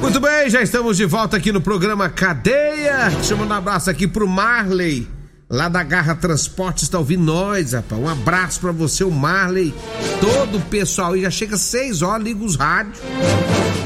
Muito 0.00 0.20
bem, 0.20 0.50
já 0.50 0.62
estamos 0.62 0.96
de 0.96 1.04
volta 1.06 1.36
aqui 1.36 1.52
no 1.52 1.60
programa 1.60 2.08
Cadeia. 2.08 3.10
Chamando 3.22 3.50
um 3.50 3.54
abraço 3.54 3.90
aqui 3.90 4.06
pro 4.06 4.28
Marley, 4.28 5.08
lá 5.48 5.68
da 5.68 5.82
Garra 5.82 6.14
Transporte, 6.14 6.84
está 6.84 6.98
ouvindo 6.98 7.24
nós, 7.24 7.72
rapaz. 7.72 8.00
Um 8.00 8.08
abraço 8.08 8.60
para 8.60 8.72
você, 8.72 9.04
o 9.04 9.10
Marley, 9.10 9.74
todo 10.20 10.58
o 10.58 10.60
pessoal. 10.62 11.16
E 11.16 11.22
já 11.22 11.30
chega 11.30 11.56
6 11.56 12.02
horas, 12.02 12.24
liga 12.24 12.44
os 12.44 12.56
rádios. 12.56 12.98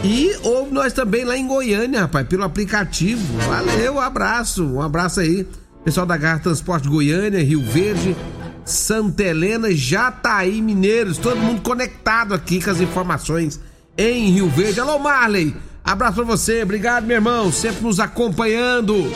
E 0.05 0.37
ouve 0.43 0.73
nós 0.73 0.93
também 0.93 1.25
lá 1.25 1.37
em 1.37 1.47
Goiânia, 1.47 2.01
rapaz, 2.01 2.27
pelo 2.27 2.45
aplicativo. 2.45 3.39
Valeu, 3.49 3.95
um 3.95 4.01
abraço, 4.01 4.65
um 4.65 4.83
abraço 4.83 5.21
aí. 5.21 5.47
Pessoal 5.85 6.07
da 6.07 6.17
Garra 6.17 6.41
Transporte 6.41 6.89
Goiânia, 6.89 7.43
Rio 7.45 7.63
Verde, 7.63 8.17
Santa 8.65 9.23
Helena, 9.23 9.73
Jataí, 9.73 10.61
Mineiros, 10.61 11.17
todo 11.19 11.37
mundo 11.37 11.63
conectado 11.63 12.35
aqui 12.35 12.61
com 12.61 12.71
as 12.71 12.81
informações 12.81 13.61
em 13.97 14.31
Rio 14.31 14.49
Verde. 14.51 14.81
Alô, 14.81 14.99
Marley, 14.99 15.55
abraço 15.93 16.15
pra 16.17 16.25
você, 16.25 16.63
obrigado, 16.63 17.07
meu 17.07 17.17
irmão, 17.17 17.53
sempre 17.53 17.83
nos 17.85 18.01
acompanhando. 18.01 19.11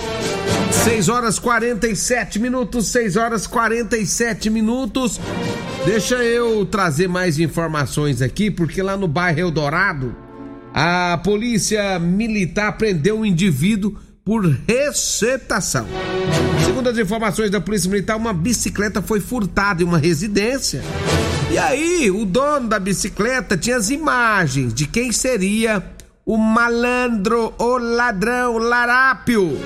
6 0.84 1.08
horas 1.08 1.38
47 1.38 2.38
minutos, 2.38 2.86
6 2.86 3.16
horas 3.16 3.46
47 3.46 4.48
minutos. 4.48 5.20
Deixa 5.84 6.16
eu 6.16 6.64
trazer 6.64 7.08
mais 7.08 7.38
informações 7.38 8.22
aqui, 8.22 8.50
porque 8.50 8.82
lá 8.82 8.96
no 8.96 9.08
bairro 9.08 9.40
Eldorado, 9.40 10.14
a 10.72 11.18
polícia 11.24 11.98
militar 11.98 12.78
prendeu 12.78 13.18
um 13.18 13.26
indivíduo 13.26 13.96
por 14.24 14.46
receptação. 14.66 15.86
Segundo 16.64 16.88
as 16.88 16.98
informações 16.98 17.50
da 17.50 17.60
Polícia 17.60 17.90
Militar, 17.90 18.16
uma 18.16 18.32
bicicleta 18.32 19.02
foi 19.02 19.18
furtada 19.18 19.82
em 19.82 19.86
uma 19.86 19.98
residência. 19.98 20.82
E 21.50 21.58
aí, 21.58 22.10
o 22.10 22.24
dono 22.24 22.68
da 22.68 22.78
bicicleta 22.78 23.56
tinha 23.56 23.76
as 23.76 23.90
imagens 23.90 24.72
de 24.72 24.86
quem 24.86 25.10
seria 25.10 25.82
o 26.30 26.36
malandro, 26.36 27.52
o 27.58 27.76
ladrão, 27.76 28.54
o 28.54 28.58
larápio. 28.58 29.58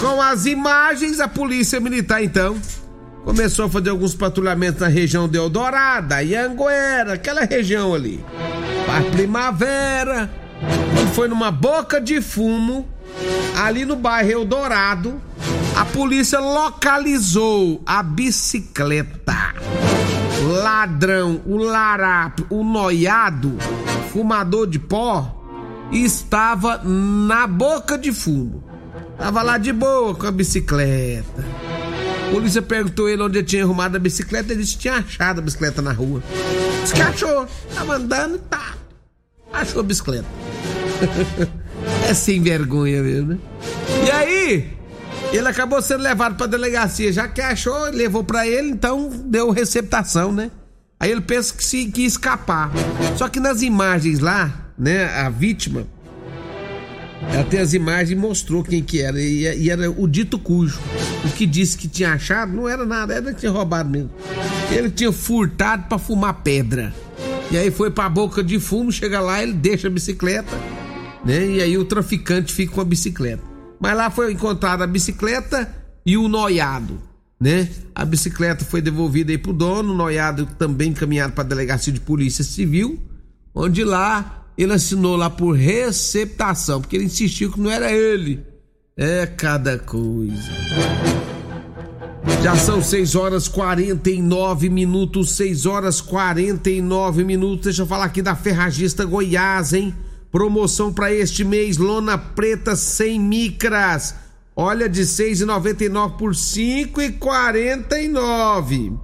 Com 0.00 0.22
as 0.22 0.46
imagens, 0.46 1.20
a 1.20 1.28
Polícia 1.28 1.78
Militar 1.78 2.24
então 2.24 2.56
começou 3.22 3.66
a 3.66 3.68
fazer 3.68 3.90
alguns 3.90 4.14
patrulhamentos 4.14 4.80
na 4.80 4.88
região 4.88 5.28
de 5.28 5.36
Eldorada, 5.36 6.20
Anguera, 6.20 7.12
aquela 7.12 7.44
região 7.44 7.92
ali. 7.92 8.24
Para 8.86 9.02
Primavera, 9.10 10.30
quando 10.94 11.12
foi 11.12 11.28
numa 11.28 11.50
boca 11.50 12.00
de 12.00 12.18
fumo, 12.22 12.88
ali 13.54 13.84
no 13.84 13.94
bairro 13.94 14.30
Eldorado, 14.30 15.20
a 15.76 15.84
polícia 15.84 16.40
localizou 16.40 17.82
a 17.84 18.02
bicicleta. 18.02 19.52
Ladrão, 20.62 21.42
o 21.44 21.58
larápio, 21.58 22.46
o 22.48 22.64
noiado, 22.64 23.58
fumador 24.10 24.66
de 24.66 24.78
pó, 24.78 25.43
estava 25.92 26.78
na 26.84 27.46
boca 27.46 27.96
de 27.96 28.12
fumo. 28.12 28.62
Tava 29.18 29.42
lá 29.42 29.58
de 29.58 29.72
boa 29.72 30.14
com 30.14 30.26
a 30.26 30.30
bicicleta. 30.30 31.44
A 32.26 32.30
polícia 32.30 32.62
perguntou 32.62 33.08
ele 33.08 33.22
onde 33.22 33.38
ele 33.38 33.46
tinha 33.46 33.62
arrumado 33.62 33.96
a 33.96 34.00
bicicleta. 34.00 34.52
Ele 34.52 34.62
disse 34.62 34.74
que 34.74 34.82
tinha 34.82 34.94
achado 34.94 35.38
a 35.38 35.42
bicicleta 35.42 35.80
na 35.80 35.92
rua. 35.92 36.22
Disse 36.82 36.94
que 36.94 37.02
achou. 37.02 37.46
Tava 37.74 37.96
andando 37.96 38.36
e 38.36 38.38
tá. 38.38 38.74
Achou 39.52 39.80
a 39.80 39.84
bicicleta. 39.84 40.26
é 42.08 42.14
sem 42.14 42.42
vergonha 42.42 43.02
mesmo, 43.02 43.34
né? 43.34 43.38
E 44.04 44.10
aí, 44.10 44.76
ele 45.32 45.48
acabou 45.48 45.80
sendo 45.80 46.02
levado 46.02 46.36
pra 46.36 46.46
delegacia, 46.46 47.12
já 47.12 47.28
que 47.28 47.40
achou, 47.40 47.90
levou 47.90 48.24
para 48.24 48.46
ele, 48.46 48.70
então 48.70 49.10
deu 49.26 49.50
receptação, 49.50 50.32
né? 50.32 50.50
Aí 50.98 51.10
ele 51.10 51.20
pensa 51.20 51.54
que 51.54 51.64
se 51.64 51.86
que 51.86 52.04
escapar. 52.04 52.70
Só 53.16 53.28
que 53.28 53.38
nas 53.38 53.62
imagens 53.62 54.20
lá, 54.20 54.63
né, 54.76 55.04
a 55.04 55.28
vítima 55.28 55.86
tem 57.50 57.60
as 57.60 57.72
imagens 57.72 58.18
mostrou 58.18 58.62
quem 58.62 58.82
que 58.82 59.00
era. 59.00 59.20
E, 59.20 59.68
era 59.68 59.90
o 59.90 60.06
dito 60.06 60.38
cujo. 60.38 60.80
O 61.24 61.28
que 61.30 61.46
disse 61.46 61.76
que 61.76 61.88
tinha 61.88 62.12
achado 62.12 62.52
não 62.52 62.68
era 62.68 62.84
nada, 62.84 63.14
era 63.14 63.32
que 63.32 63.40
tinha 63.40 63.52
roubado 63.52 63.88
mesmo. 63.88 64.10
Ele 64.70 64.90
tinha 64.90 65.12
furtado 65.12 65.84
para 65.88 65.98
fumar 65.98 66.42
pedra. 66.42 66.94
E 67.50 67.56
aí 67.56 67.70
foi 67.70 67.90
pra 67.90 68.08
boca 68.08 68.42
de 68.42 68.58
fumo, 68.58 68.90
chega 68.90 69.20
lá, 69.20 69.42
ele 69.42 69.52
deixa 69.52 69.88
a 69.88 69.90
bicicleta, 69.90 70.56
né? 71.24 71.46
E 71.46 71.62
aí 71.62 71.76
o 71.78 71.84
traficante 71.84 72.52
fica 72.52 72.72
com 72.72 72.80
a 72.80 72.84
bicicleta. 72.84 73.42
Mas 73.80 73.96
lá 73.96 74.10
foi 74.10 74.32
encontrada 74.32 74.84
a 74.84 74.86
bicicleta 74.86 75.72
e 76.06 76.16
o 76.16 76.26
noiado, 76.26 77.00
né? 77.38 77.68
A 77.94 78.04
bicicleta 78.04 78.64
foi 78.64 78.80
devolvida 78.80 79.30
aí 79.30 79.38
pro 79.38 79.52
dono, 79.52 79.92
o 79.92 79.96
noiado 79.96 80.46
também 80.58 80.90
encaminhado 80.90 81.32
para 81.32 81.44
a 81.44 81.46
delegacia 81.46 81.92
de 81.92 82.00
polícia 82.00 82.42
civil, 82.42 82.98
onde 83.54 83.84
lá 83.84 84.43
ele 84.56 84.72
assinou 84.72 85.16
lá 85.16 85.28
por 85.28 85.50
receptação, 85.52 86.80
porque 86.80 86.96
ele 86.96 87.06
insistiu 87.06 87.50
que 87.50 87.60
não 87.60 87.70
era 87.70 87.92
ele. 87.92 88.44
É 88.96 89.26
cada 89.26 89.76
coisa. 89.78 90.52
Já 92.42 92.56
são 92.56 92.82
6 92.82 93.14
horas 93.16 93.48
49 93.48 94.70
minutos, 94.70 95.32
6 95.32 95.66
horas 95.66 96.00
49 96.00 97.24
minutos. 97.24 97.64
Deixa 97.64 97.82
eu 97.82 97.86
falar 97.86 98.04
aqui 98.04 98.22
da 98.22 98.36
Ferragista 98.36 99.04
Goiás, 99.04 99.72
hein? 99.72 99.92
Promoção 100.30 100.92
para 100.92 101.12
este 101.12 101.42
mês, 101.44 101.76
lona 101.76 102.16
preta 102.18 102.76
sem 102.76 103.18
micras. 103.20 104.14
Olha 104.56 104.88
de 104.88 105.02
6,99 105.02 106.16
por 106.16 106.30
5,49. 106.32 108.96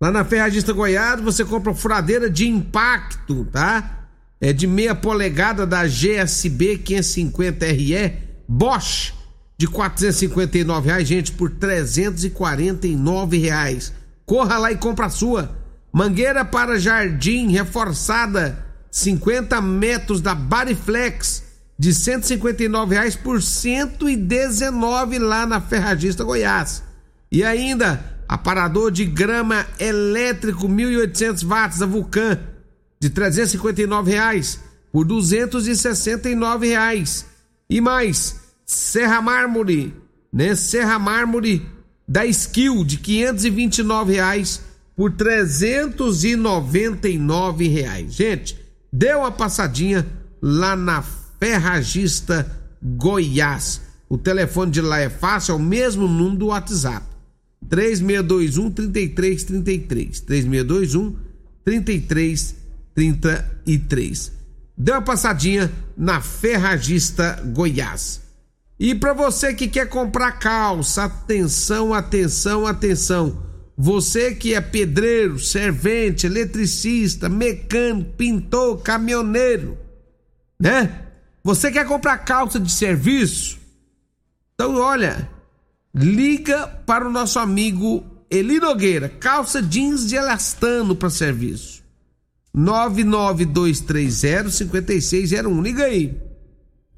Lá 0.00 0.12
na 0.12 0.24
Ferragista 0.24 0.72
Goiás 0.72 1.20
você 1.20 1.44
compra 1.44 1.74
furadeira 1.74 2.30
de 2.30 2.48
impacto, 2.48 3.44
tá? 3.46 3.97
É 4.40 4.52
de 4.52 4.66
meia 4.66 4.94
polegada 4.94 5.66
da 5.66 5.86
GSB 5.86 6.78
550 6.78 7.66
RE 7.66 8.12
Bosch 8.46 9.12
de 9.58 9.66
459 9.66 10.86
reais, 10.86 11.08
gente, 11.08 11.32
por 11.32 11.50
349 11.50 13.38
reais. 13.38 13.92
Corra 14.24 14.56
lá 14.56 14.70
e 14.70 14.76
compra 14.76 15.06
a 15.06 15.10
sua. 15.10 15.58
Mangueira 15.92 16.44
para 16.44 16.78
jardim 16.78 17.50
reforçada, 17.50 18.64
50 18.90 19.60
metros 19.60 20.20
da 20.20 20.34
Bariflex, 20.34 21.42
de 21.76 21.92
159 21.92 22.94
reais 22.94 23.16
por 23.16 23.42
119 23.42 25.18
lá 25.18 25.44
na 25.44 25.60
Ferragista 25.60 26.22
Goiás. 26.22 26.84
E 27.32 27.42
ainda, 27.42 28.04
aparador 28.28 28.92
de 28.92 29.04
grama 29.04 29.66
elétrico 29.80 30.68
1.800 30.68 31.44
watts 31.44 31.78
da 31.78 31.86
Vulcan, 31.86 32.38
de 33.00 33.10
359 33.10 34.10
reais 34.10 34.60
por 34.92 35.04
269 35.04 36.68
reais. 36.68 37.26
E 37.68 37.80
mais, 37.80 38.36
Serra 38.64 39.20
Mármore, 39.20 39.92
né? 40.32 40.54
Serra 40.54 40.96
Mármore 40.98 41.66
da 42.06 42.24
Skill 42.26 42.84
de 42.84 42.96
529 42.96 44.12
reais 44.14 44.62
por 44.96 45.12
399 45.12 47.68
reais. 47.68 48.14
Gente, 48.14 48.58
dê 48.92 49.14
uma 49.14 49.30
passadinha 49.30 50.04
lá 50.40 50.74
na 50.74 51.04
Ferragista 51.38 52.50
Goiás. 52.82 53.82
O 54.08 54.16
telefone 54.16 54.72
de 54.72 54.80
lá 54.80 54.98
é 54.98 55.10
fácil, 55.10 55.52
é 55.52 55.56
o 55.56 55.60
mesmo 55.60 56.08
número 56.08 56.38
do 56.38 56.46
WhatsApp. 56.46 57.04
3621 57.68 58.70
3333. 58.70 60.20
3621 60.20 61.16
3333. 61.64 62.57
Dê 64.76 64.92
uma 64.92 65.02
passadinha 65.02 65.72
na 65.96 66.20
Ferragista 66.20 67.42
Goiás. 67.46 68.20
E 68.78 68.94
para 68.94 69.12
você 69.12 69.52
que 69.52 69.66
quer 69.66 69.88
comprar 69.88 70.32
calça, 70.32 71.04
atenção, 71.04 71.92
atenção, 71.92 72.66
atenção. 72.66 73.42
Você 73.76 74.34
que 74.34 74.54
é 74.54 74.60
pedreiro, 74.60 75.38
servente, 75.38 76.26
eletricista, 76.26 77.28
mecânico, 77.28 78.12
pintor, 78.16 78.78
caminhoneiro, 78.82 79.78
né? 80.58 81.06
Você 81.42 81.70
quer 81.70 81.86
comprar 81.86 82.18
calça 82.18 82.58
de 82.58 82.70
serviço? 82.70 83.58
Então, 84.54 84.76
olha, 84.76 85.28
liga 85.94 86.66
para 86.66 87.06
o 87.06 87.12
nosso 87.12 87.38
amigo 87.38 88.04
Eli 88.30 88.60
Nogueira, 88.60 89.08
calça 89.08 89.62
jeans 89.62 90.08
de 90.08 90.16
elastano 90.16 90.94
para 90.94 91.10
serviço. 91.10 91.82
99230 92.54 94.50
5601. 94.50 95.62
Liga 95.62 95.84
aí. 95.84 96.16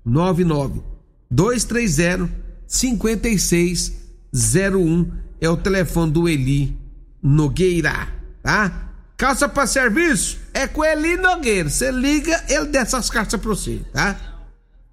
99 0.04 0.82
230 1.30 2.28
5601 2.66 5.12
é 5.40 5.48
o 5.48 5.56
telefone 5.56 6.12
do 6.12 6.28
Eli 6.28 6.76
Nogueira, 7.22 8.08
tá? 8.42 8.88
Calça 9.16 9.48
para 9.48 9.66
serviço 9.66 10.38
é 10.54 10.66
com 10.66 10.84
Eli 10.84 11.16
Nogueira. 11.16 11.68
Você 11.68 11.90
liga, 11.90 12.42
ele 12.48 12.66
desce 12.66 12.94
as 12.96 13.10
calças 13.10 13.40
para 13.40 13.48
você, 13.48 13.80
tá? 13.92 14.16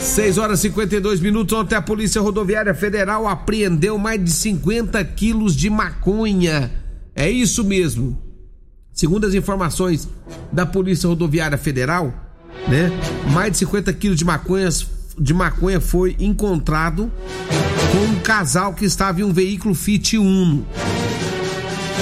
6 0.00 0.38
horas 0.38 0.60
e 0.60 0.62
52 0.62 1.20
minutos. 1.20 1.56
Ontem 1.56 1.74
a 1.74 1.82
Polícia 1.82 2.20
Rodoviária 2.20 2.74
Federal 2.74 3.26
apreendeu 3.26 3.98
mais 3.98 4.22
de 4.22 4.30
50 4.30 5.02
quilos 5.04 5.56
de 5.56 5.68
maconha. 5.68 6.70
É 7.14 7.28
isso 7.28 7.64
mesmo. 7.64 8.16
Segundo 8.92 9.26
as 9.26 9.34
informações 9.34 10.08
da 10.52 10.64
Polícia 10.66 11.08
Rodoviária 11.08 11.58
Federal, 11.58 12.12
né, 12.66 12.90
mais 13.32 13.52
de 13.52 13.58
50 13.58 13.92
quilos 13.92 14.18
de 14.18 14.24
maconha, 14.24 14.68
de 15.18 15.34
maconha 15.34 15.80
foi 15.80 16.16
encontrado 16.18 17.10
com 17.92 17.98
um 17.98 18.20
casal 18.20 18.74
que 18.74 18.84
estava 18.84 19.20
em 19.20 19.24
um 19.24 19.32
veículo 19.32 19.74
Fit 19.74 20.16
Uno. 20.18 20.66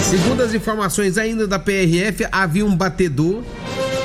Segundo 0.02 0.42
as 0.42 0.54
informações 0.54 1.18
ainda 1.18 1.46
da 1.46 1.59
PRF, 1.59 2.26
havia 2.30 2.64
um 2.64 2.76
batedor 2.76 3.42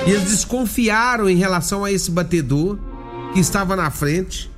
e 0.07 0.11
eles 0.11 0.23
desconfiaram 0.23 1.29
em 1.29 1.35
relação 1.35 1.85
a 1.85 1.91
esse 1.91 2.09
batedor 2.09 2.77
que 3.33 3.39
estava 3.39 3.75
na 3.75 3.89
frente. 3.89 4.51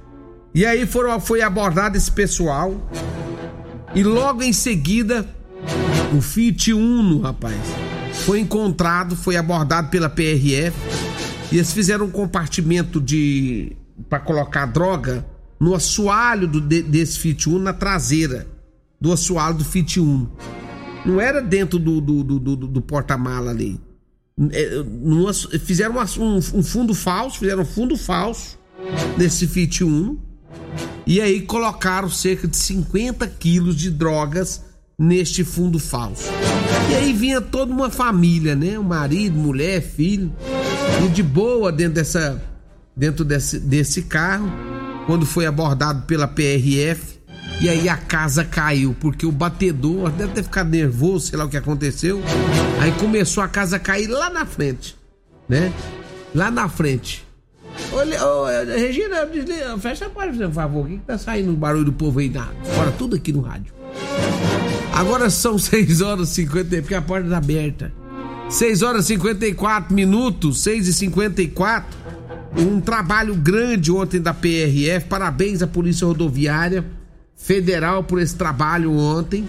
E 0.53 0.65
aí 0.65 0.85
foram, 0.85 1.19
foi 1.19 1.41
abordado 1.41 1.97
esse 1.97 2.11
pessoal. 2.11 2.75
E 3.95 4.03
logo 4.03 4.41
em 4.41 4.53
seguida, 4.53 5.27
o 6.15 6.21
Fit 6.21 6.73
Uno, 6.73 7.21
rapaz, 7.21 7.55
foi 8.25 8.39
encontrado, 8.39 9.15
foi 9.15 9.35
abordado 9.35 9.89
pela 9.89 10.09
PRF 10.09 10.73
e 11.51 11.57
eles 11.57 11.71
fizeram 11.71 12.05
um 12.05 12.11
compartimento 12.11 12.99
de 12.99 13.75
para 14.09 14.19
colocar 14.19 14.65
droga 14.65 15.25
no 15.59 15.75
assoalho 15.75 16.47
do, 16.47 16.59
desse 16.59 17.19
Fit 17.19 17.47
Uno 17.47 17.59
na 17.59 17.73
traseira 17.73 18.47
do 18.99 19.11
assoalho 19.11 19.57
do 19.57 19.63
Fit 19.63 19.99
Uno. 19.99 20.31
Não 21.05 21.19
era 21.19 21.41
dentro 21.41 21.77
do, 21.77 21.99
do, 21.99 22.23
do, 22.23 22.55
do, 22.55 22.81
porta-mala 22.81 23.51
ali. 23.51 23.79
É, 24.51 25.59
fizeram 25.59 25.95
um, 26.19 26.35
um, 26.37 26.63
fundo 26.63 26.95
falso, 26.95 27.39
fizeram 27.39 27.61
um 27.61 27.65
fundo 27.65 27.95
falso 27.97 28.57
nesse 29.17 29.47
Fit 29.47 29.83
Uno 29.83 30.19
e 31.05 31.19
aí 31.19 31.41
colocaram 31.41 32.09
cerca 32.09 32.47
de 32.47 32.55
50 32.55 33.27
quilos 33.27 33.75
de 33.75 33.91
drogas 33.91 34.63
neste 34.97 35.43
fundo 35.43 35.79
falso. 35.79 36.29
E 36.89 36.95
aí 36.95 37.13
vinha 37.13 37.41
toda 37.41 37.73
uma 37.73 37.89
família, 37.89 38.55
né? 38.55 38.79
O 38.79 38.83
marido, 38.83 39.37
mulher, 39.37 39.81
filho, 39.81 40.31
e 41.03 41.09
de 41.09 41.21
boa 41.21 41.71
dentro 41.71 41.95
dessa 41.95 42.41
dentro 42.95 43.25
desse, 43.25 43.59
desse 43.59 44.03
carro, 44.03 44.51
quando 45.07 45.25
foi 45.25 45.45
abordado 45.45 46.03
pela 46.03 46.27
PRF, 46.27 47.19
e 47.59 47.67
aí 47.67 47.89
a 47.89 47.97
casa 47.97 48.45
caiu, 48.45 48.95
porque 48.99 49.25
o 49.25 49.31
batedor 49.31 50.11
deve 50.11 50.33
ter 50.33 50.43
ficado 50.43 50.69
nervoso, 50.69 51.27
sei 51.27 51.37
lá 51.37 51.45
o 51.45 51.49
que 51.49 51.57
aconteceu. 51.57 52.21
Aí 52.79 52.91
começou 52.93 53.43
a 53.43 53.47
casa 53.47 53.77
a 53.77 53.79
cair 53.79 54.07
lá 54.07 54.29
na 54.29 54.45
frente, 54.45 54.95
né? 55.49 55.73
Lá 56.35 56.51
na 56.51 56.69
frente. 56.69 57.25
Olha, 57.91 58.65
Regina, 58.77 59.27
fecha 59.79 60.05
a 60.05 60.09
porta, 60.09 60.33
por 60.33 60.53
favor. 60.53 60.85
O 60.85 60.87
que, 60.87 60.97
que 60.97 61.05
tá 61.05 61.17
saindo 61.17 61.53
barulho 61.53 61.85
do 61.85 61.93
povo 61.93 62.19
aí? 62.19 62.29
Na, 62.29 62.47
fora 62.75 62.91
tudo 62.91 63.15
aqui 63.15 63.31
no 63.31 63.41
rádio. 63.41 63.73
Agora 64.93 65.29
são 65.29 65.57
6 65.59 66.01
horas 66.01 66.29
e 66.29 66.33
50, 66.35 66.77
porque 66.81 66.95
a 66.95 67.01
porta 67.01 67.25
está 67.25 67.37
aberta. 67.37 67.93
6 68.49 68.81
horas 68.81 69.05
e 69.05 69.07
54 69.15 69.93
minutos, 69.93 70.61
6 70.61 70.87
e 70.87 70.93
54. 70.93 71.97
Um 72.57 72.79
trabalho 72.79 73.35
grande 73.35 73.91
ontem 73.91 74.21
da 74.21 74.33
PRF. 74.33 75.07
Parabéns 75.07 75.61
à 75.61 75.67
Polícia 75.67 76.05
Rodoviária 76.05 76.85
Federal 77.35 78.03
por 78.03 78.21
esse 78.21 78.35
trabalho 78.35 78.91
ontem. 78.93 79.47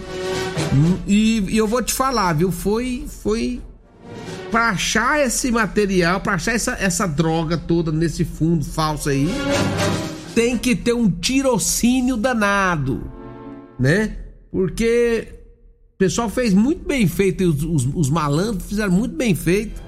E, 1.05 1.39
e 1.49 1.57
eu 1.57 1.67
vou 1.67 1.81
te 1.83 1.93
falar, 1.93 2.33
viu? 2.33 2.51
Foi, 2.51 3.05
foi 3.21 3.61
para 4.55 4.69
achar 4.69 5.19
esse 5.19 5.51
material, 5.51 6.21
para 6.21 6.35
achar 6.35 6.53
essa, 6.53 6.77
essa 6.79 7.05
droga 7.05 7.57
toda 7.57 7.91
nesse 7.91 8.23
fundo 8.23 8.63
falso 8.63 9.09
aí, 9.09 9.27
tem 10.33 10.57
que 10.57 10.73
ter 10.77 10.93
um 10.93 11.11
tirocínio 11.11 12.15
danado, 12.15 13.03
né? 13.77 14.15
Porque 14.49 15.27
o 15.93 15.97
pessoal 15.97 16.29
fez 16.29 16.53
muito 16.53 16.87
bem 16.87 17.05
feito, 17.05 17.43
os, 17.43 17.63
os, 17.63 17.95
os 17.95 18.09
malandros 18.09 18.65
fizeram 18.65 18.93
muito 18.93 19.13
bem 19.13 19.35
feito 19.35 19.83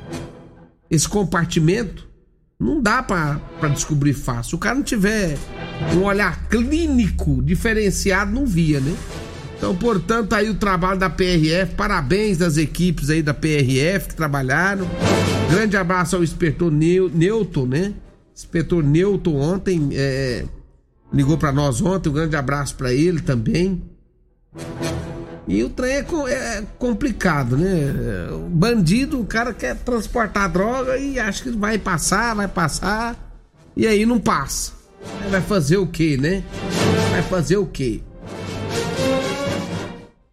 esse 0.92 1.08
compartimento. 1.08 2.06
Não 2.60 2.82
dá 2.82 3.02
para 3.02 3.40
descobrir 3.74 4.12
fácil. 4.12 4.50
Se 4.50 4.56
o 4.56 4.58
cara 4.58 4.76
não 4.76 4.84
tiver 4.84 5.38
um 5.96 6.04
olhar 6.04 6.50
clínico 6.50 7.42
diferenciado, 7.42 8.34
não 8.34 8.46
via, 8.46 8.82
né? 8.82 8.94
Então, 9.58 9.76
portanto, 9.76 10.34
aí 10.34 10.50
o 10.50 10.56
trabalho 10.56 11.00
da 11.00 11.10
PRF, 11.10 11.74
parabéns 11.76 12.38
das 12.38 12.58
equipes 12.58 13.10
aí 13.10 13.24
da 13.24 13.34
PRF 13.34 14.10
que 14.10 14.16
trabalharam. 14.16 14.88
Grande 15.50 15.76
abraço 15.76 16.16
ao 16.16 16.24
inspetor 16.24 16.72
Newton, 16.72 17.66
né? 17.66 17.94
Inspetor 18.36 18.84
Newton 18.84 19.36
ontem 19.36 19.90
é, 19.94 20.46
ligou 21.12 21.38
para 21.38 21.52
nós 21.52 21.82
ontem, 21.82 22.10
um 22.10 22.14
grande 22.14 22.36
abraço 22.36 22.76
para 22.76 22.94
ele 22.94 23.20
também. 23.20 23.82
E 25.48 25.64
o 25.64 25.70
trem 25.70 25.94
é, 25.94 26.06
é, 26.30 26.64
complicado, 26.78 27.58
né? 27.58 28.30
O 28.32 28.50
bandido, 28.50 29.20
o 29.20 29.26
cara 29.26 29.54
quer 29.54 29.76
transportar 29.78 30.52
droga 30.52 30.98
e 30.98 31.18
acha 31.18 31.44
que 31.44 31.52
vai 31.52 31.80
passar, 31.80 32.36
vai 32.36 32.48
passar, 32.48 33.16
e 33.76 33.88
aí 33.88 34.06
não 34.06 34.20
passa. 34.20 34.74
Vai 35.32 35.42
fazer 35.42 35.78
o 35.78 35.88
quê, 35.88 36.18
né? 36.18 36.44
Vai 37.12 37.24
fazer 37.24 37.58
o 37.58 37.66
quê? 37.66 38.02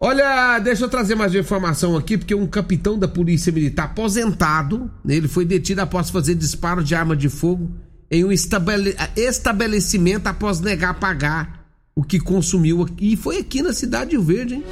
Olha, 0.07 0.59
deixa 0.59 0.85
eu 0.85 0.88
trazer 0.90 1.14
mais 1.14 1.33
uma 1.33 1.40
informação 1.40 1.97
aqui, 1.97 2.19
porque 2.19 2.35
um 2.35 2.47
capitão 2.47 2.99
da 2.99 3.09
Polícia 3.09 3.51
Militar 3.51 3.87
aposentado, 3.87 4.90
ele 5.09 5.27
foi 5.27 5.47
detido 5.47 5.81
após 5.81 6.11
fazer 6.11 6.35
disparo 6.35 6.85
de 6.85 6.95
arma 6.95 7.17
de 7.17 7.31
fogo 7.31 7.71
em 8.11 8.23
um 8.23 8.31
estabelecimento 8.31 10.27
após 10.27 10.61
negar 10.61 11.01
pagar 11.01 11.67
o 11.97 12.05
que 12.05 12.21
consumiu. 12.21 12.87
E 13.01 13.17
foi 13.17 13.38
aqui 13.38 13.62
na 13.62 13.73
cidade 13.73 14.11
de 14.11 14.19
Verde, 14.19 14.57
hein? 14.57 14.64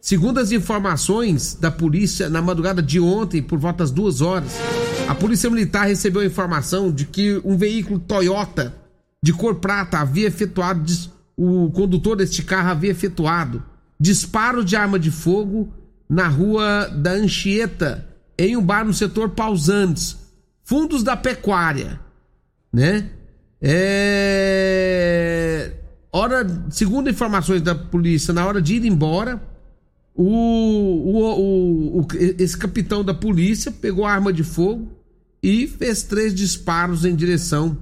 Segundo 0.00 0.38
as 0.38 0.52
informações 0.52 1.54
da 1.60 1.72
polícia, 1.72 2.28
na 2.28 2.40
madrugada 2.40 2.80
de 2.80 3.00
ontem, 3.00 3.42
por 3.42 3.58
volta 3.58 3.78
das 3.78 3.90
duas 3.90 4.20
horas, 4.20 4.52
a 5.08 5.14
Polícia 5.16 5.50
Militar 5.50 5.88
recebeu 5.88 6.22
a 6.22 6.26
informação 6.26 6.92
de 6.92 7.04
que 7.04 7.42
um 7.44 7.56
veículo 7.56 7.98
Toyota 7.98 8.76
de 9.20 9.32
cor 9.32 9.56
prata 9.56 9.98
havia 9.98 10.28
efetuado, 10.28 10.88
o 11.36 11.68
condutor 11.72 12.16
deste 12.16 12.44
carro 12.44 12.68
havia 12.68 12.92
efetuado 12.92 13.68
disparo 14.00 14.64
de 14.64 14.74
arma 14.74 14.98
de 14.98 15.10
fogo 15.10 15.70
na 16.08 16.26
rua 16.26 16.88
da 16.88 17.12
Anchieta, 17.12 18.08
em 18.38 18.56
um 18.56 18.64
bar 18.64 18.84
no 18.84 18.94
setor 18.94 19.28
Pausantes, 19.30 20.16
fundos 20.64 21.02
da 21.02 21.16
pecuária, 21.16 22.00
né? 22.72 23.10
É... 23.60 24.60
Hora, 26.10 26.46
segundo 26.70 27.10
informações 27.10 27.60
da 27.60 27.74
polícia, 27.74 28.32
na 28.32 28.46
hora 28.46 28.62
de 28.62 28.74
ir 28.76 28.84
embora, 28.86 29.40
o, 30.14 30.24
o, 30.24 31.18
o, 31.20 32.00
o, 32.00 32.06
esse 32.38 32.56
capitão 32.56 33.04
da 33.04 33.14
polícia 33.14 33.70
pegou 33.70 34.06
a 34.06 34.12
arma 34.12 34.32
de 34.32 34.42
fogo 34.42 34.90
e 35.42 35.68
fez 35.68 36.02
três 36.02 36.34
disparos 36.34 37.04
em 37.04 37.14
direção 37.14 37.78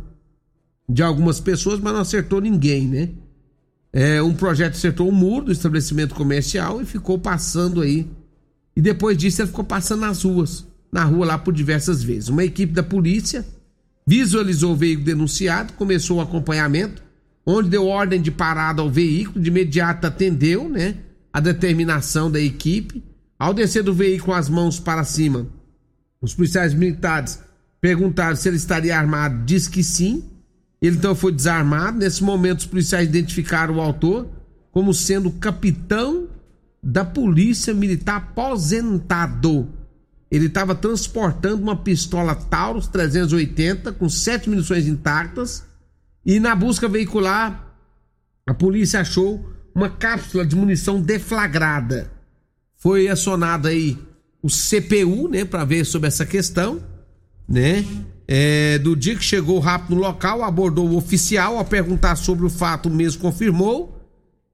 de 0.88 1.02
algumas 1.02 1.40
pessoas, 1.40 1.80
mas 1.80 1.92
não 1.92 2.00
acertou 2.00 2.40
ninguém, 2.40 2.86
né? 2.86 3.10
É, 3.92 4.22
um 4.22 4.34
projeto 4.34 4.74
acertou 4.74 5.08
o 5.08 5.12
muro 5.12 5.46
do 5.46 5.52
estabelecimento 5.52 6.14
comercial 6.14 6.80
e 6.80 6.84
ficou 6.84 7.18
passando 7.18 7.80
aí. 7.80 8.06
E 8.76 8.80
depois 8.80 9.16
disso 9.16 9.42
ele 9.42 9.48
ficou 9.48 9.64
passando 9.64 10.00
nas 10.00 10.22
ruas, 10.22 10.66
na 10.92 11.04
rua 11.04 11.26
lá 11.26 11.38
por 11.38 11.52
diversas 11.52 12.02
vezes. 12.02 12.28
Uma 12.28 12.44
equipe 12.44 12.72
da 12.72 12.82
polícia 12.82 13.44
visualizou 14.06 14.72
o 14.72 14.76
veículo 14.76 15.06
denunciado, 15.06 15.72
começou 15.74 16.18
o 16.18 16.20
acompanhamento, 16.20 17.02
onde 17.44 17.70
deu 17.70 17.86
ordem 17.86 18.20
de 18.20 18.30
parada 18.30 18.80
ao 18.80 18.90
veículo, 18.90 19.40
de 19.40 19.48
imediato 19.48 20.06
atendeu, 20.06 20.68
né, 20.68 20.96
a 21.32 21.40
determinação 21.40 22.30
da 22.30 22.40
equipe. 22.40 23.02
Ao 23.38 23.54
descer 23.54 23.82
do 23.82 23.94
veículo 23.94 24.34
as 24.34 24.48
mãos 24.48 24.80
para 24.80 25.04
cima, 25.04 25.46
os 26.20 26.34
policiais 26.34 26.74
militares 26.74 27.38
perguntaram 27.80 28.36
se 28.36 28.48
ele 28.48 28.56
estaria 28.56 28.98
armado, 28.98 29.44
diz 29.44 29.68
que 29.68 29.82
sim. 29.82 30.24
Ele 30.80 30.96
então 30.96 31.14
foi 31.14 31.32
desarmado. 31.32 31.98
Nesse 31.98 32.22
momento, 32.22 32.60
os 32.60 32.66
policiais 32.66 33.08
identificaram 33.08 33.76
o 33.76 33.80
autor 33.80 34.28
como 34.70 34.94
sendo 34.94 35.30
capitão 35.32 36.28
da 36.82 37.04
Polícia 37.04 37.74
Militar 37.74 38.16
aposentado. 38.16 39.68
Ele 40.30 40.46
estava 40.46 40.74
transportando 40.74 41.62
uma 41.62 41.76
pistola 41.76 42.34
Taurus 42.34 42.86
380 42.86 43.92
com 43.92 44.08
sete 44.08 44.48
munições 44.48 44.86
intactas 44.86 45.64
e 46.24 46.38
na 46.38 46.54
busca 46.54 46.88
veicular 46.88 47.66
a 48.46 48.54
polícia 48.54 49.00
achou 49.00 49.44
uma 49.74 49.90
cápsula 49.90 50.44
de 50.44 50.56
munição 50.56 51.00
deflagrada. 51.00 52.10
Foi 52.76 53.08
acionado 53.08 53.68
aí 53.68 53.98
o 54.42 54.48
CPU, 54.48 55.28
né, 55.28 55.44
para 55.44 55.64
ver 55.64 55.84
sobre 55.84 56.08
essa 56.08 56.24
questão, 56.24 56.82
né? 57.48 57.84
É, 58.30 58.78
do 58.78 58.94
dia 58.94 59.16
que 59.16 59.24
chegou 59.24 59.58
rápido 59.58 59.94
no 59.94 60.02
local, 60.02 60.44
abordou 60.44 60.86
o 60.86 60.96
oficial 60.98 61.56
ao 61.56 61.64
perguntar 61.64 62.14
sobre 62.16 62.44
o 62.44 62.50
fato, 62.50 62.90
mesmo 62.90 63.22
confirmou. 63.22 63.98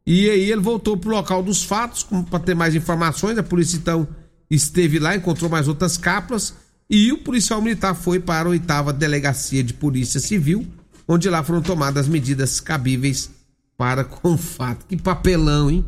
E 0.06 0.30
aí 0.30 0.50
ele 0.50 0.60
voltou 0.60 0.96
pro 0.96 1.10
local 1.10 1.42
dos 1.42 1.64
fatos 1.64 2.06
para 2.30 2.38
ter 2.38 2.54
mais 2.54 2.76
informações. 2.76 3.36
A 3.36 3.42
polícia 3.42 3.76
então 3.76 4.06
esteve 4.48 5.00
lá, 5.00 5.16
encontrou 5.16 5.50
mais 5.50 5.66
outras 5.66 5.96
capas 5.96 6.54
e 6.88 7.10
o 7.10 7.18
policial 7.18 7.60
militar 7.60 7.94
foi 7.94 8.20
para 8.20 8.48
a 8.48 8.50
oitava 8.50 8.92
delegacia 8.92 9.64
de 9.64 9.72
polícia 9.72 10.20
civil, 10.20 10.64
onde 11.08 11.28
lá 11.28 11.42
foram 11.42 11.62
tomadas 11.62 12.06
medidas 12.06 12.60
cabíveis 12.60 13.30
para 13.76 14.04
com 14.06 14.34
o 14.34 14.38
fato. 14.38 14.86
Que 14.86 14.96
papelão, 14.96 15.68
hein? 15.68 15.84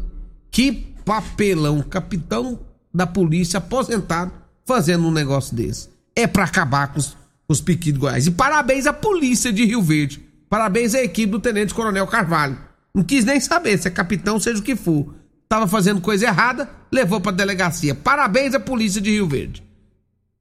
Que 0.50 0.72
papelão, 1.04 1.82
capitão 1.82 2.58
da 2.92 3.06
polícia 3.06 3.58
aposentado 3.58 4.32
fazendo 4.64 5.06
um 5.06 5.12
negócio 5.12 5.54
desse. 5.54 5.88
É 6.16 6.26
para 6.26 6.44
acabar 6.44 6.88
com 6.88 6.98
os 6.98 7.16
os 7.48 7.60
piquis 7.60 7.92
de 7.92 7.98
Goiás. 7.98 8.26
E 8.26 8.30
parabéns 8.30 8.86
à 8.86 8.92
polícia 8.92 9.52
de 9.52 9.64
Rio 9.64 9.82
Verde. 9.82 10.20
Parabéns 10.48 10.94
à 10.94 11.02
equipe 11.02 11.30
do 11.30 11.40
Tenente 11.40 11.74
Coronel 11.74 12.06
Carvalho. 12.06 12.58
Não 12.94 13.02
quis 13.02 13.24
nem 13.24 13.38
saber 13.40 13.78
se 13.78 13.88
é 13.88 13.90
capitão, 13.90 14.40
seja 14.40 14.60
o 14.60 14.62
que 14.62 14.76
for. 14.76 15.14
Tava 15.48 15.66
fazendo 15.68 16.00
coisa 16.00 16.26
errada, 16.26 16.68
levou 16.90 17.20
pra 17.20 17.32
delegacia. 17.32 17.94
Parabéns 17.94 18.54
à 18.54 18.60
polícia 18.60 19.00
de 19.00 19.10
Rio 19.10 19.28
Verde. 19.28 19.62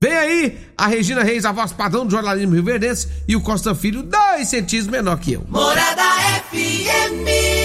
Vem 0.02 0.14
aí 0.14 0.58
a 0.78 0.88
Regina 0.88 1.24
Reis, 1.24 1.46
a 1.46 1.52
voz 1.52 1.72
padrão 1.72 2.06
do 2.06 2.12
jornalismo 2.12 2.54
Rio 2.54 2.64
Verdense, 2.64 3.08
e 3.28 3.36
o 3.36 3.42
Costa 3.42 3.74
Filho, 3.74 4.04
dois 4.04 4.48
centímetros 4.48 4.92
menor 4.92 5.20
que 5.20 5.34
eu. 5.34 5.46
Morada 5.50 6.04
FM. 6.52 7.65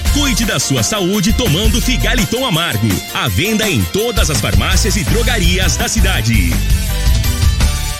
Cuide 0.13 0.45
da 0.45 0.59
sua 0.59 0.83
saúde 0.83 1.31
tomando 1.31 1.81
Figaliton 1.81 2.45
Amargo. 2.45 2.87
A 3.13 3.29
venda 3.29 3.69
em 3.69 3.81
todas 3.85 4.29
as 4.29 4.41
farmácias 4.41 4.97
e 4.97 5.03
drogarias 5.05 5.77
da 5.77 5.87
cidade. 5.87 6.51